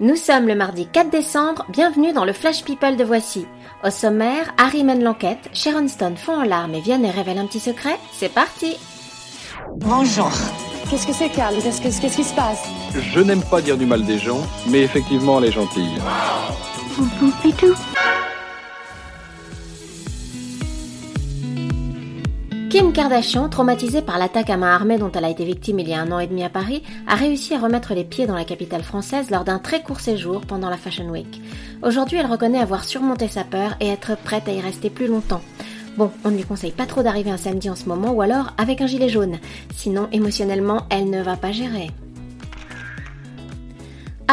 Nous 0.00 0.16
sommes 0.16 0.48
le 0.48 0.54
mardi 0.54 0.86
4 0.86 1.10
décembre, 1.10 1.64
bienvenue 1.68 2.12
dans 2.12 2.24
le 2.24 2.32
Flash 2.32 2.64
People 2.64 2.96
de 2.96 3.04
Voici. 3.04 3.46
Au 3.84 3.90
sommaire, 3.90 4.52
Harry 4.58 4.82
mène 4.84 5.02
l'enquête, 5.04 5.48
Sharon 5.52 5.86
Stone 5.88 6.16
fond 6.16 6.40
en 6.40 6.42
larmes 6.44 6.74
et 6.74 6.80
Vianney 6.80 7.10
révèle 7.10 7.38
un 7.38 7.46
petit 7.46 7.60
secret, 7.60 7.98
c'est 8.12 8.32
parti 8.32 8.76
Bonjour. 9.76 10.30
Qu'est-ce 10.90 11.06
que 11.06 11.12
c'est, 11.12 11.28
Carl 11.28 11.54
Qu'est-ce 11.62 11.80
que- 11.80 12.00
qu'est-ce 12.00 12.16
qui 12.16 12.24
se 12.24 12.34
passe? 12.34 12.62
Je 12.94 13.20
n'aime 13.20 13.42
pas 13.42 13.60
dire 13.60 13.76
du 13.78 13.86
mal 13.86 14.04
des 14.04 14.18
gens, 14.18 14.40
mais 14.68 14.80
effectivement, 14.80 15.38
elle 15.38 15.46
est 15.46 15.52
gentille. 15.52 15.94
Kim 22.72 22.90
Kardashian, 22.94 23.50
traumatisée 23.50 24.00
par 24.00 24.16
l'attaque 24.16 24.48
à 24.48 24.56
main 24.56 24.74
armée 24.74 24.96
dont 24.96 25.12
elle 25.12 25.26
a 25.26 25.28
été 25.28 25.44
victime 25.44 25.80
il 25.80 25.90
y 25.90 25.92
a 25.92 26.00
un 26.00 26.10
an 26.10 26.20
et 26.20 26.26
demi 26.26 26.42
à 26.42 26.48
Paris, 26.48 26.82
a 27.06 27.16
réussi 27.16 27.52
à 27.52 27.58
remettre 27.58 27.92
les 27.92 28.02
pieds 28.02 28.26
dans 28.26 28.34
la 28.34 28.46
capitale 28.46 28.82
française 28.82 29.28
lors 29.30 29.44
d'un 29.44 29.58
très 29.58 29.82
court 29.82 30.00
séjour 30.00 30.40
pendant 30.40 30.70
la 30.70 30.78
Fashion 30.78 31.10
Week. 31.10 31.42
Aujourd'hui, 31.82 32.16
elle 32.16 32.24
reconnaît 32.24 32.60
avoir 32.60 32.84
surmonté 32.84 33.28
sa 33.28 33.44
peur 33.44 33.76
et 33.80 33.88
être 33.88 34.16
prête 34.16 34.48
à 34.48 34.52
y 34.52 34.60
rester 34.62 34.88
plus 34.88 35.06
longtemps. 35.06 35.42
Bon, 35.98 36.10
on 36.24 36.30
ne 36.30 36.36
lui 36.38 36.44
conseille 36.44 36.72
pas 36.72 36.86
trop 36.86 37.02
d'arriver 37.02 37.30
un 37.30 37.36
samedi 37.36 37.68
en 37.68 37.76
ce 37.76 37.90
moment 37.90 38.12
ou 38.12 38.22
alors 38.22 38.54
avec 38.56 38.80
un 38.80 38.86
gilet 38.86 39.10
jaune. 39.10 39.38
Sinon, 39.74 40.08
émotionnellement, 40.10 40.86
elle 40.88 41.10
ne 41.10 41.20
va 41.20 41.36
pas 41.36 41.52
gérer. 41.52 41.90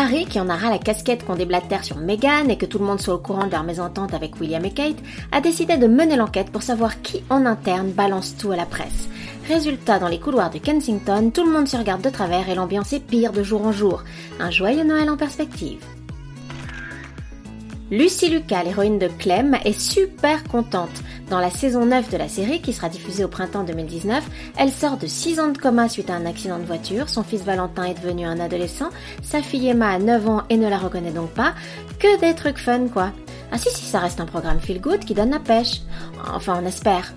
Harry, 0.00 0.26
qui 0.26 0.38
en 0.38 0.48
a 0.48 0.54
ras 0.54 0.70
la 0.70 0.78
casquette 0.78 1.26
qu'on 1.26 1.34
déblatère 1.34 1.82
sur 1.82 1.96
Meghan 1.96 2.48
et 2.48 2.56
que 2.56 2.66
tout 2.66 2.78
le 2.78 2.84
monde 2.84 3.00
soit 3.00 3.14
au 3.14 3.18
courant 3.18 3.46
de 3.46 3.50
leur 3.50 3.64
mésentente 3.64 4.14
avec 4.14 4.40
William 4.40 4.64
et 4.64 4.70
Kate, 4.70 5.02
a 5.32 5.40
décidé 5.40 5.76
de 5.76 5.88
mener 5.88 6.14
l'enquête 6.14 6.52
pour 6.52 6.62
savoir 6.62 7.02
qui 7.02 7.24
en 7.30 7.44
interne 7.44 7.90
balance 7.90 8.36
tout 8.36 8.52
à 8.52 8.56
la 8.56 8.64
presse. 8.64 9.08
Résultat, 9.48 9.98
dans 9.98 10.06
les 10.06 10.20
couloirs 10.20 10.50
de 10.50 10.58
Kensington, 10.58 11.32
tout 11.34 11.42
le 11.42 11.50
monde 11.50 11.66
se 11.66 11.76
regarde 11.76 12.02
de 12.02 12.10
travers 12.10 12.48
et 12.48 12.54
l'ambiance 12.54 12.92
est 12.92 13.04
pire 13.04 13.32
de 13.32 13.42
jour 13.42 13.66
en 13.66 13.72
jour. 13.72 14.04
Un 14.38 14.52
joyeux 14.52 14.84
Noël 14.84 15.10
en 15.10 15.16
perspective. 15.16 15.84
Lucie 17.90 18.28
Lucas, 18.28 18.62
l'héroïne 18.62 19.00
de 19.00 19.08
Clem, 19.08 19.56
est 19.64 19.80
super 19.80 20.44
contente. 20.44 21.02
Dans 21.30 21.40
la 21.40 21.50
saison 21.50 21.84
9 21.84 22.10
de 22.10 22.16
la 22.16 22.26
série, 22.26 22.62
qui 22.62 22.72
sera 22.72 22.88
diffusée 22.88 23.22
au 23.22 23.28
printemps 23.28 23.62
2019, 23.62 24.24
elle 24.56 24.70
sort 24.70 24.96
de 24.96 25.06
6 25.06 25.40
ans 25.40 25.48
de 25.48 25.58
coma 25.58 25.88
suite 25.88 26.08
à 26.08 26.14
un 26.14 26.24
accident 26.24 26.58
de 26.58 26.64
voiture, 26.64 27.10
son 27.10 27.22
fils 27.22 27.42
Valentin 27.42 27.84
est 27.84 28.00
devenu 28.02 28.24
un 28.24 28.40
adolescent, 28.40 28.88
sa 29.22 29.42
fille 29.42 29.68
Emma 29.68 29.90
a 29.90 29.98
9 29.98 30.28
ans 30.28 30.42
et 30.48 30.56
ne 30.56 30.68
la 30.68 30.78
reconnaît 30.78 31.10
donc 31.10 31.28
pas, 31.30 31.52
que 31.98 32.18
des 32.20 32.34
trucs 32.34 32.58
fun 32.58 32.88
quoi. 32.88 33.12
Ah 33.52 33.58
si 33.58 33.68
si, 33.70 33.84
ça 33.84 33.98
reste 33.98 34.20
un 34.20 34.26
programme 34.26 34.60
feel 34.60 34.80
good 34.80 35.00
qui 35.00 35.14
donne 35.14 35.30
la 35.30 35.38
pêche. 35.38 35.82
Enfin, 36.34 36.60
on 36.62 36.66
espère. 36.66 37.12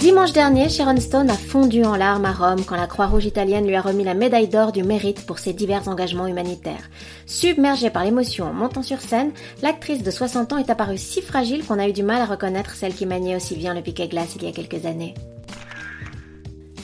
Dimanche 0.00 0.32
dernier, 0.32 0.70
Sharon 0.70 0.96
Stone 0.96 1.28
a 1.28 1.34
fondu 1.34 1.84
en 1.84 1.94
larmes 1.94 2.24
à 2.24 2.32
Rome 2.32 2.64
quand 2.66 2.74
la 2.74 2.86
Croix-Rouge 2.86 3.26
italienne 3.26 3.66
lui 3.66 3.76
a 3.76 3.82
remis 3.82 4.02
la 4.02 4.14
médaille 4.14 4.48
d'or 4.48 4.72
du 4.72 4.82
mérite 4.82 5.26
pour 5.26 5.38
ses 5.38 5.52
divers 5.52 5.88
engagements 5.88 6.26
humanitaires. 6.26 6.88
Submergée 7.26 7.90
par 7.90 8.04
l'émotion 8.04 8.46
en 8.46 8.54
montant 8.54 8.82
sur 8.82 9.02
scène, 9.02 9.30
l'actrice 9.60 10.02
de 10.02 10.10
60 10.10 10.54
ans 10.54 10.56
est 10.56 10.70
apparue 10.70 10.96
si 10.96 11.20
fragile 11.20 11.66
qu'on 11.66 11.78
a 11.78 11.86
eu 11.86 11.92
du 11.92 12.02
mal 12.02 12.22
à 12.22 12.24
reconnaître 12.24 12.74
celle 12.74 12.94
qui 12.94 13.04
maniait 13.04 13.36
aussi 13.36 13.56
bien 13.56 13.74
le 13.74 13.82
piquet 13.82 14.08
glace 14.08 14.36
il 14.36 14.44
y 14.44 14.48
a 14.48 14.52
quelques 14.52 14.86
années. 14.86 15.12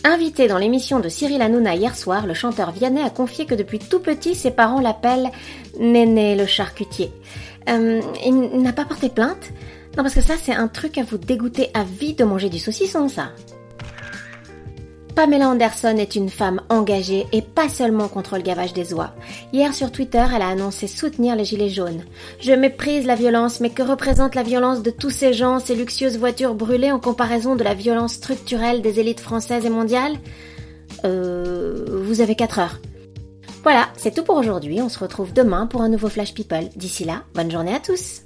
Invité 0.05 0.47
dans 0.47 0.59
l'émission 0.59 1.01
de 1.01 1.09
Cyril 1.09 1.41
Hanouna 1.41 1.75
hier 1.75 1.97
soir, 1.97 2.27
le 2.27 2.35
chanteur 2.35 2.71
Vianney 2.71 3.01
a 3.01 3.09
confié 3.09 3.47
que 3.47 3.55
depuis 3.55 3.79
tout 3.79 4.01
petit, 4.01 4.35
ses 4.35 4.51
parents 4.51 4.83
l'appellent 4.83 5.31
Néné 5.81 6.37
le 6.37 6.45
charcutier. 6.45 7.11
Euh, 7.71 8.03
il 8.27 8.61
n'a 8.61 8.75
pas 8.75 8.85
porté 8.85 9.09
plainte? 9.09 9.53
Non, 9.97 10.03
parce 10.03 10.15
que 10.15 10.21
ça, 10.21 10.35
c'est 10.41 10.55
un 10.55 10.69
truc 10.69 10.99
à 10.99 11.05
vous 11.05 11.19
dégoûter 11.19 11.71
à 11.73 11.85
vie 11.85 12.15
de 12.15 12.25
manger 12.25 12.51
du 12.51 12.59
saucisson, 12.59 13.09
ça. 13.09 13.31
Pamela 15.15 15.49
Anderson 15.49 15.97
est 15.97 16.15
une 16.15 16.29
femme 16.29 16.61
engagée 16.69 17.27
et 17.33 17.41
pas 17.41 17.71
seulement 17.71 18.07
contre 18.07 18.37
le 18.37 18.43
gavage 18.43 18.75
des 18.75 18.93
oies. 18.93 19.15
Hier 19.55 19.73
sur 19.73 19.91
Twitter, 19.91 20.23
elle 20.35 20.43
a 20.43 20.49
annoncé 20.49 20.87
soutenir 20.87 21.35
les 21.35 21.47
Gilets 21.47 21.71
jaunes. 21.71 22.05
Je 22.39 22.53
méprise 22.53 23.07
la 23.07 23.15
violence, 23.15 23.61
mais 23.61 23.71
que 23.71 23.83
représente 23.83 24.35
la 24.35 24.43
violence 24.43 24.83
de 24.83 24.91
tous 24.91 25.09
ces 25.09 25.33
gens, 25.33 25.59
ces 25.59 25.75
luxueuses 25.75 26.19
voitures 26.19 26.55
brûlées 26.55 26.93
en 26.93 27.01
comparaison 27.01 27.57
de 27.57 27.65
la 27.65 27.73
violence 27.73 28.13
structurelle 28.13 28.83
des 28.83 29.01
élites 29.01 29.21
françaises 29.21 29.65
et 29.65 29.71
mondiales? 29.71 30.19
Euh... 31.07 32.03
Vous 32.05 32.21
avez 32.21 32.35
4 32.35 32.59
heures. 32.59 32.81
Voilà, 33.63 33.89
c'est 33.97 34.15
tout 34.15 34.23
pour 34.23 34.37
aujourd'hui. 34.37 34.83
On 34.83 34.91
se 34.91 34.99
retrouve 34.99 35.33
demain 35.33 35.67
pour 35.67 35.81
un 35.81 35.89
nouveau 35.89 36.11
Flash 36.11 36.35
People. 36.35 36.69
D'ici 36.77 37.05
là, 37.05 37.23
bonne 37.35 37.51
journée 37.51 37.75
à 37.75 37.81
tous. 37.81 38.26